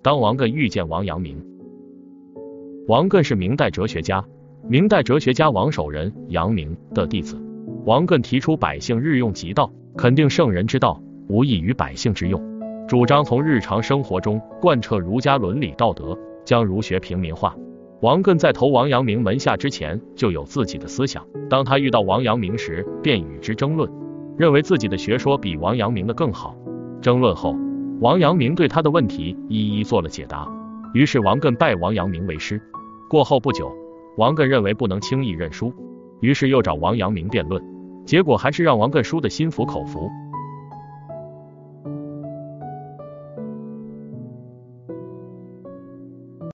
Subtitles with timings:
[0.00, 1.44] 当王艮遇见王阳明，
[2.86, 4.24] 王艮是明代哲学家，
[4.68, 7.36] 明代哲学家王守仁、阳明的弟子。
[7.84, 12.40] 王艮提出百姓日用即道，肯定圣人之道无异于百姓之用，
[12.86, 17.56] 主张从日常生活中贯彻儒家伦理道德，将儒学平民化。
[18.00, 23.90] 王艮在投王阳明门下之前就有自己的思想，当他遇到王阳明时，便与之争论，
[24.36, 26.56] 认为自己的学说比王阳明的更好。
[27.00, 27.56] 争论后，
[28.00, 30.46] 王阳明对他的问题一一做了解答，
[30.94, 32.60] 于是王艮拜王阳明为师。
[33.10, 33.72] 过后不久，
[34.16, 35.72] 王艮认为不能轻易认输，
[36.20, 37.60] 于是又找王阳明辩论，
[38.06, 40.08] 结果还是让王艮输得心服口服。